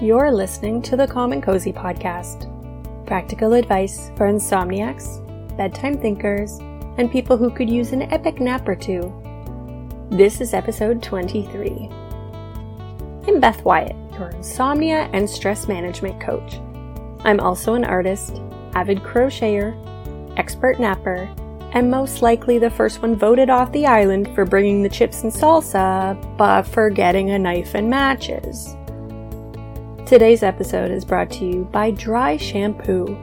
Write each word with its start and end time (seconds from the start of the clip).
You're 0.00 0.32
listening 0.32 0.82
to 0.82 0.96
the 0.96 1.06
Calm 1.06 1.30
and 1.30 1.40
Cozy 1.40 1.72
podcast 1.72 2.50
practical 3.06 3.52
advice 3.52 4.10
for 4.16 4.26
insomniacs, 4.26 5.24
bedtime 5.56 5.98
thinkers, 5.98 6.58
and 6.98 7.12
people 7.12 7.36
who 7.36 7.48
could 7.48 7.70
use 7.70 7.92
an 7.92 8.02
epic 8.12 8.40
nap 8.40 8.66
or 8.66 8.74
two. 8.74 9.14
This 10.10 10.40
is 10.40 10.52
episode 10.52 11.00
23. 11.00 11.88
I'm 13.28 13.38
Beth 13.38 13.64
Wyatt, 13.64 13.94
your 14.18 14.30
insomnia 14.30 15.08
and 15.12 15.30
stress 15.30 15.68
management 15.68 16.20
coach. 16.20 16.56
I'm 17.20 17.38
also 17.38 17.74
an 17.74 17.84
artist, 17.84 18.42
avid 18.74 18.98
crocheter, 18.98 19.76
expert 20.36 20.80
napper, 20.80 21.32
and 21.72 21.88
most 21.88 22.20
likely 22.20 22.58
the 22.58 22.68
first 22.68 23.00
one 23.00 23.14
voted 23.14 23.48
off 23.48 23.70
the 23.70 23.86
island 23.86 24.34
for 24.34 24.44
bringing 24.44 24.82
the 24.82 24.88
chips 24.88 25.22
and 25.22 25.32
salsa, 25.32 26.18
but 26.36 26.64
for 26.64 26.90
getting 26.90 27.30
a 27.30 27.38
knife 27.38 27.76
and 27.76 27.88
matches. 27.88 28.74
Today's 30.06 30.42
episode 30.42 30.90
is 30.90 31.02
brought 31.02 31.30
to 31.30 31.46
you 31.46 31.64
by 31.72 31.90
Dry 31.90 32.36
Shampoo, 32.36 33.16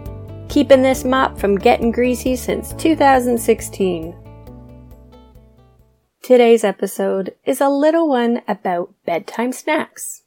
keeping 0.50 0.82
this 0.82 1.04
mop 1.04 1.38
from 1.38 1.60
getting 1.60 1.92
greasy 1.92 2.36
since 2.36 2.74
2016. 2.74 4.16
Today's 6.24 6.64
episode 6.64 7.36
is 7.46 7.62
a 7.62 7.70
little 7.70 8.10
one 8.10 8.42
about 8.48 8.96
bedtime 9.06 9.52
snacks. 9.52 10.24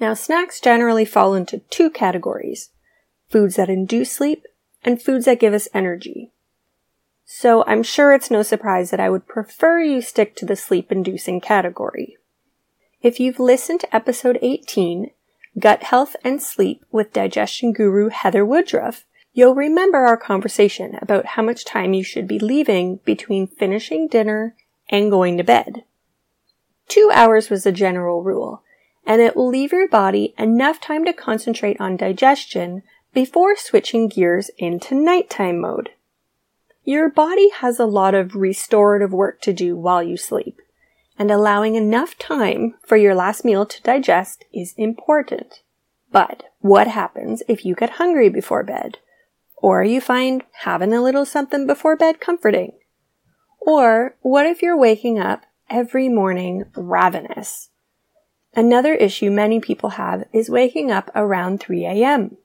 Now, 0.00 0.14
snacks 0.14 0.58
generally 0.58 1.04
fall 1.04 1.34
into 1.34 1.58
two 1.70 1.90
categories 1.90 2.70
foods 3.28 3.54
that 3.54 3.70
induce 3.70 4.10
sleep 4.10 4.46
and 4.82 5.00
foods 5.00 5.26
that 5.26 5.38
give 5.38 5.54
us 5.54 5.68
energy. 5.72 6.32
So 7.24 7.62
I'm 7.68 7.84
sure 7.84 8.12
it's 8.12 8.32
no 8.32 8.42
surprise 8.42 8.90
that 8.90 9.00
I 9.00 9.10
would 9.10 9.28
prefer 9.28 9.78
you 9.78 10.00
stick 10.00 10.34
to 10.36 10.44
the 10.44 10.56
sleep 10.56 10.90
inducing 10.90 11.40
category. 11.40 12.16
If 13.00 13.20
you've 13.20 13.38
listened 13.38 13.80
to 13.80 13.94
episode 13.94 14.40
18, 14.42 15.10
Gut 15.58 15.84
Health 15.84 16.16
and 16.22 16.42
Sleep 16.42 16.84
with 16.90 17.14
digestion 17.14 17.72
guru 17.72 18.10
Heather 18.10 18.44
Woodruff, 18.44 19.06
you'll 19.32 19.54
remember 19.54 19.98
our 19.98 20.16
conversation 20.16 20.98
about 21.00 21.26
how 21.26 21.42
much 21.42 21.64
time 21.64 21.94
you 21.94 22.04
should 22.04 22.28
be 22.28 22.38
leaving 22.38 22.96
between 23.06 23.46
finishing 23.46 24.06
dinner 24.06 24.54
and 24.90 25.10
going 25.10 25.38
to 25.38 25.44
bed. 25.44 25.84
Two 26.88 27.10
hours 27.12 27.48
was 27.48 27.64
the 27.64 27.72
general 27.72 28.22
rule, 28.22 28.62
and 29.06 29.22
it 29.22 29.34
will 29.34 29.48
leave 29.48 29.72
your 29.72 29.88
body 29.88 30.34
enough 30.38 30.78
time 30.78 31.06
to 31.06 31.12
concentrate 31.12 31.80
on 31.80 31.96
digestion 31.96 32.82
before 33.14 33.56
switching 33.56 34.08
gears 34.08 34.50
into 34.58 34.94
nighttime 34.94 35.58
mode. 35.58 35.90
Your 36.84 37.08
body 37.08 37.48
has 37.48 37.80
a 37.80 37.86
lot 37.86 38.14
of 38.14 38.36
restorative 38.36 39.12
work 39.12 39.40
to 39.40 39.54
do 39.54 39.74
while 39.74 40.02
you 40.02 40.18
sleep 40.18 40.60
and 41.18 41.30
allowing 41.30 41.74
enough 41.74 42.18
time 42.18 42.74
for 42.86 42.96
your 42.96 43.14
last 43.14 43.44
meal 43.44 43.66
to 43.66 43.82
digest 43.82 44.44
is 44.52 44.74
important. 44.76 45.62
But 46.12 46.44
what 46.60 46.86
happens 46.86 47.42
if 47.48 47.64
you 47.64 47.74
get 47.74 47.90
hungry 47.90 48.28
before 48.28 48.62
bed? 48.62 48.98
Or 49.56 49.82
you 49.82 50.00
find 50.00 50.42
having 50.62 50.92
a 50.92 51.02
little 51.02 51.24
something 51.24 51.66
before 51.66 51.96
bed 51.96 52.20
comforting? 52.20 52.72
Or 53.60 54.16
what 54.20 54.46
if 54.46 54.62
you're 54.62 54.76
waking 54.76 55.18
up 55.18 55.42
every 55.68 56.08
morning 56.08 56.64
ravenous? 56.76 57.70
Another 58.54 58.94
issue 58.94 59.30
many 59.30 59.60
people 59.60 59.90
have 59.90 60.24
is 60.32 60.48
waking 60.48 60.90
up 60.90 61.10
around 61.14 61.60
3 61.60 61.84
a.m. 61.84 62.36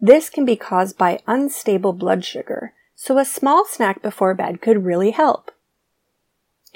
This 0.00 0.28
can 0.28 0.44
be 0.44 0.56
caused 0.56 0.98
by 0.98 1.20
unstable 1.26 1.92
blood 1.92 2.24
sugar, 2.24 2.74
so 2.94 3.18
a 3.18 3.24
small 3.24 3.64
snack 3.64 4.02
before 4.02 4.34
bed 4.34 4.60
could 4.60 4.84
really 4.84 5.10
help. 5.10 5.50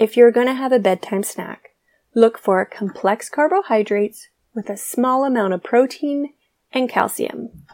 If 0.01 0.17
you're 0.17 0.31
going 0.31 0.47
to 0.47 0.55
have 0.55 0.73
a 0.73 0.79
bedtime 0.79 1.23
snack, 1.23 1.73
look 2.15 2.39
for 2.39 2.65
complex 2.65 3.29
carbohydrates 3.29 4.31
with 4.55 4.70
a 4.70 4.77
small 4.79 5.27
amount 5.27 5.53
of 5.53 5.62
protein 5.62 6.33
and 6.73 6.89
calcium, 6.89 7.67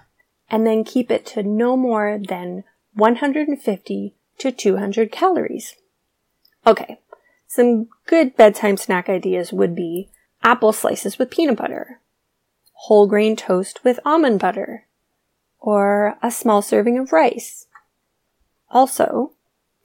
and 0.50 0.67
then 0.67 0.83
keep 0.83 1.12
it 1.12 1.25
to 1.27 1.45
no 1.45 1.77
more 1.77 2.19
than 2.19 2.65
150 2.95 4.17
to 4.39 4.50
200 4.50 5.12
calories. 5.12 5.77
Okay, 6.67 6.99
some 7.47 7.87
good 8.09 8.37
bedtime 8.37 8.77
snack 8.77 9.09
ideas 9.09 9.53
would 9.53 9.77
be 9.77 10.09
apple 10.43 10.73
slices 10.73 11.21
with 11.21 11.31
peanut 11.31 11.56
butter, 11.56 12.00
whole 12.73 13.06
grain 13.06 13.37
toast 13.37 13.84
with 13.84 14.00
almond 14.05 14.41
butter, 14.41 14.89
or 15.61 16.19
a 16.25 16.33
small 16.33 16.61
serving 16.61 16.99
of 16.99 17.12
rice. 17.12 17.69
Also, 18.69 19.36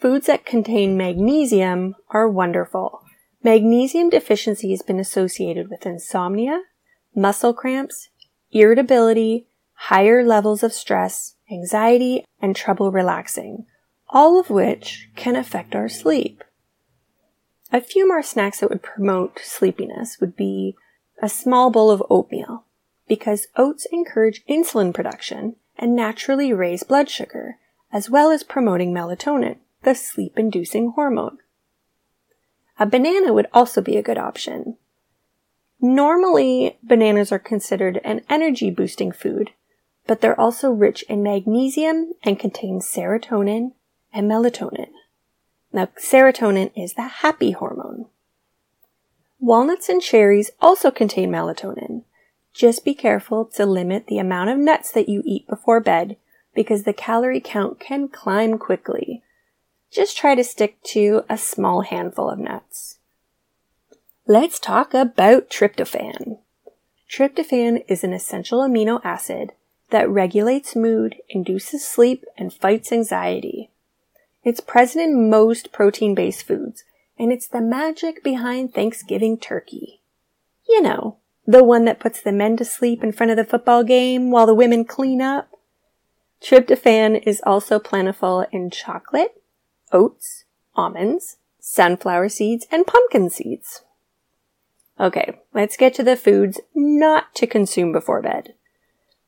Foods 0.02 0.26
that 0.26 0.48
contain 0.48 0.98
magnesium 0.98 1.94
are 2.10 2.28
wonderful. 2.28 3.04
Magnesium 3.44 4.10
deficiency 4.10 4.72
has 4.72 4.82
been 4.82 5.00
associated 5.00 5.70
with 5.70 5.86
insomnia, 5.86 6.64
muscle 7.14 7.54
cramps, 7.54 8.10
irritability, 8.52 9.46
higher 9.74 10.26
levels 10.26 10.64
of 10.64 10.74
stress, 10.74 11.36
anxiety, 11.52 12.26
and 12.42 12.56
trouble 12.56 12.92
relaxing, 12.92 13.68
all 14.10 14.40
of 14.40 14.50
which 14.50 15.08
can 15.16 15.36
affect 15.36 15.76
our 15.76 15.88
sleep. 15.88 16.44
A 17.72 17.80
few 17.80 18.08
more 18.08 18.24
snacks 18.24 18.60
that 18.62 18.72
would 18.72 18.82
promote 18.82 19.40
sleepiness 19.44 20.18
would 20.20 20.36
be 20.36 20.76
a 21.22 21.30
small 21.30 21.70
bowl 21.70 21.92
of 21.92 22.02
oatmeal, 22.10 22.66
because 23.08 23.46
oats 23.56 23.86
encourage 23.92 24.44
insulin 24.50 24.96
production 24.96 25.58
and 25.78 25.96
naturally 25.96 26.52
raise 26.52 26.82
blood 26.82 27.08
sugar, 27.08 27.60
as 27.94 28.10
well 28.10 28.32
as 28.32 28.42
promoting 28.42 28.92
melatonin 28.92 29.58
the 29.84 29.96
sleep 29.96 30.38
inducing 30.38 30.92
hormone. 30.92 31.38
A 32.80 32.86
banana 32.86 33.34
would 33.34 33.48
also 33.54 33.82
be 33.82 33.98
a 33.98 34.04
good 34.04 34.18
option. 34.18 34.78
Normally, 35.80 36.78
bananas 36.84 37.32
are 37.32 37.40
considered 37.40 38.00
an 38.04 38.22
energy 38.30 38.70
boosting 38.70 39.12
food, 39.12 39.52
but 40.08 40.22
they're 40.22 40.40
also 40.40 40.72
rich 40.72 41.04
in 41.10 41.24
magnesium 41.24 42.14
and 42.24 42.40
contain 42.40 42.80
serotonin 42.80 43.74
and 44.14 44.30
melatonin. 44.30 44.90
Now, 45.74 45.88
serotonin 45.98 46.72
is 46.76 46.94
the 46.94 47.08
happy 47.08 47.52
hormone. 47.52 48.06
Walnuts 49.40 49.90
and 49.90 50.02
cherries 50.02 50.52
also 50.60 50.92
contain 50.92 51.32
melatonin. 51.32 52.04
Just 52.54 52.86
be 52.86 52.94
careful 52.94 53.46
to 53.46 53.66
limit 53.66 54.08
the 54.08 54.20
amount 54.20 54.50
of 54.50 54.60
nuts 54.60 54.92
that 54.92 55.10
you 55.10 55.24
eat 55.26 55.48
before 55.48 55.80
bed 55.80 56.18
because 56.54 56.84
the 56.84 56.94
calorie 56.94 57.42
count 57.42 57.80
can 57.80 58.08
climb 58.08 58.58
quickly 58.58 59.24
just 59.92 60.18
try 60.18 60.36
to 60.36 60.44
stick 60.44 60.82
to 60.84 61.24
a 61.30 61.38
small 61.38 61.82
handful 61.82 62.30
of 62.30 62.40
nuts. 62.40 62.98
Let's 64.26 64.60
talk 64.60 64.94
about 64.94 65.50
tryptophan. 65.50 66.40
Tryptophan 67.10 67.84
is 67.90 68.04
an 68.04 68.14
essential 68.14 68.60
amino 68.60 69.02
acid 69.04 69.52
that 69.90 70.10
regulates 70.10 70.76
mood, 70.76 71.18
induces 71.30 71.86
sleep, 71.86 72.24
and 72.38 72.54
fights 72.54 72.94
anxiety. 72.94 73.70
It's 74.44 74.62
present 74.62 75.04
in 75.04 75.30
most 75.30 75.74
protein 75.74 76.16
based 76.16 76.44
foods, 76.44 76.86
and 77.20 77.34
it's 77.34 77.48
the 77.48 77.62
magic 77.62 78.24
behind 78.24 78.74
Thanksgiving 78.74 79.38
turkey. 79.38 80.02
You 80.68 80.82
know, 80.82 81.18
the 81.46 81.64
one 81.64 81.84
that 81.86 82.00
puts 82.00 82.22
the 82.22 82.32
men 82.32 82.56
to 82.58 82.66
sleep 82.66 83.04
in 83.04 83.12
front 83.12 83.32
of 83.32 83.38
the 83.38 83.44
football 83.44 83.84
game 83.84 84.32
while 84.32 84.46
the 84.46 84.54
women 84.54 84.86
clean 84.86 85.22
up. 85.22 85.50
Tryptophan 86.42 87.22
is 87.28 87.42
also 87.46 87.78
plentiful 87.78 88.46
in 88.52 88.70
chocolate, 88.70 89.41
oats, 89.92 90.46
almonds, 90.76 91.38
sunflower 91.60 92.30
seeds, 92.30 92.68
and 92.72 92.88
pumpkin 92.88 93.30
seeds. 93.30 93.82
Okay, 95.00 95.40
let's 95.54 95.78
get 95.78 95.94
to 95.96 96.04
the 96.04 96.16
foods 96.16 96.60
not 96.76 97.34
to 97.36 97.48
consume 97.48 97.92
before 97.92 98.22
bed. 98.22 98.54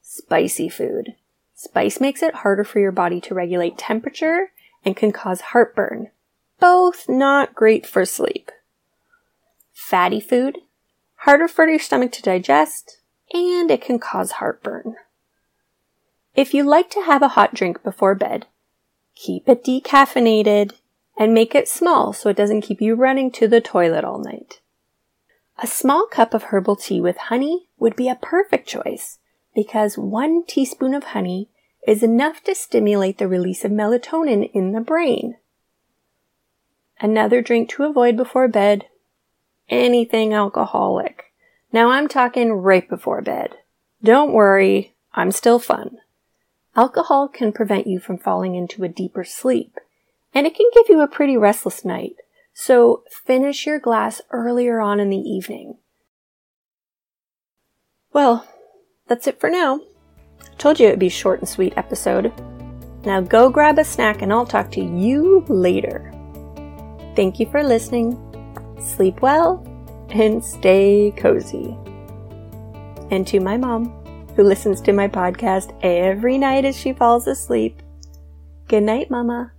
Spicy 0.02 0.70
food. 0.70 1.16
Spice 1.56 2.00
makes 2.00 2.22
it 2.22 2.36
harder 2.36 2.64
for 2.64 2.80
your 2.80 2.92
body 2.92 3.22
to 3.22 3.34
regulate 3.34 3.78
temperature 3.78 4.52
and 4.86 4.96
can 4.96 5.12
cause 5.12 5.42
heartburn. 5.42 6.10
Both 6.60 7.08
not 7.10 7.56
great 7.56 7.86
for 7.86 8.06
sleep. 8.06 8.52
Fatty 9.72 10.20
food. 10.20 10.60
Harder 11.18 11.48
for 11.48 11.68
your 11.68 11.80
stomach 11.80 12.12
to 12.14 12.22
digest, 12.22 13.00
and 13.34 13.72
it 13.72 13.82
can 13.82 13.98
cause 13.98 14.34
heartburn. 14.34 14.96
If 16.36 16.54
you 16.54 16.64
like 16.64 16.90
to 16.92 17.04
have 17.04 17.22
a 17.22 17.30
hot 17.30 17.54
drink 17.54 17.82
before 17.84 18.16
bed, 18.16 18.48
Keep 19.16 19.48
it 19.48 19.64
decaffeinated 19.64 20.74
and 21.18 21.34
make 21.34 21.54
it 21.54 21.68
small 21.68 22.14
so 22.14 22.30
it 22.30 22.38
doesn't 22.38 22.62
keep 22.62 22.82
you 22.82 22.96
running 22.96 23.32
to 23.32 23.48
the 23.48 23.62
toilet 23.62 24.04
all 24.04 24.20
night. 24.20 24.60
A 25.62 25.68
small 25.68 26.08
cup 26.08 26.34
of 26.34 26.44
herbal 26.44 26.78
tea 26.78 27.00
with 27.00 27.18
honey 27.18 27.70
would 27.78 27.96
be 27.96 28.10
a 28.10 28.16
perfect 28.16 28.68
choice 28.68 29.20
because 29.54 29.98
one 29.98 30.44
teaspoon 30.46 30.94
of 30.94 31.04
honey 31.04 31.50
is 31.88 32.02
enough 32.02 32.44
to 32.44 32.56
stimulate 32.56 33.18
the 33.18 33.28
release 33.28 33.64
of 33.64 33.72
melatonin 33.72 34.50
in 34.54 34.72
the 34.72 34.82
brain. 34.82 35.38
Another 37.00 37.42
drink 37.42 37.70
to 37.70 37.84
avoid 37.84 38.18
before 38.18 38.48
bed 38.48 38.86
anything 39.70 40.34
alcoholic. 40.34 41.26
Now 41.72 41.90
I'm 41.90 42.08
talking 42.08 42.54
right 42.54 42.88
before 42.88 43.22
bed. 43.22 43.56
Don't 44.04 44.34
worry, 44.34 44.96
I'm 45.14 45.32
still 45.32 45.60
fun. 45.60 45.98
Alcohol 46.76 47.28
can 47.28 47.52
prevent 47.52 47.86
you 47.86 48.00
from 48.00 48.18
falling 48.18 48.56
into 48.56 48.84
a 48.84 48.90
deeper 48.90 49.24
sleep, 49.24 49.78
and 50.34 50.48
it 50.48 50.56
can 50.56 50.70
give 50.74 50.90
you 50.90 51.02
a 51.02 51.08
pretty 51.08 51.38
restless 51.38 51.86
night. 51.86 52.16
So 52.54 53.04
finish 53.26 53.66
your 53.66 53.80
glass 53.80 54.22
earlier 54.32 54.80
on 54.80 55.00
in 55.00 55.10
the 55.10 55.18
evening. 55.18 55.78
Well, 58.12 58.48
that's 59.08 59.28
it 59.28 59.40
for 59.40 59.50
now. 59.50 59.82
Told 60.58 60.80
you 60.80 60.88
it 60.88 60.92
would 60.92 61.00
be 61.00 61.10
short 61.10 61.40
and 61.40 61.50
sweet 61.50 61.74
episode. 61.78 62.32
Now 63.06 63.22
go 63.22 63.50
grab 63.50 63.80
a 63.80 63.84
snack 63.84 64.22
and 64.22 64.32
I'll 64.32 64.46
talk 64.46 64.72
to 64.72 64.82
you 64.82 65.46
later. 65.48 66.12
Thank 67.16 67.40
you 67.40 67.50
for 67.50 67.64
listening. 67.64 68.18
Sleep 68.80 69.22
well 69.22 69.64
and 70.10 70.44
stay 70.44 71.14
cozy. 71.18 71.78
And 73.12 73.28
to 73.28 73.40
my 73.40 73.58
mom, 73.58 74.03
who 74.36 74.44
listens 74.44 74.82
to 74.82 74.94
my 74.94 75.08
podcast 75.08 75.78
every 75.82 76.38
night 76.38 76.66
as 76.66 76.78
she 76.78 76.94
falls 76.94 77.28
asleep, 77.28 77.82
good 78.68 78.84
night, 78.84 79.10
Mama. 79.10 79.52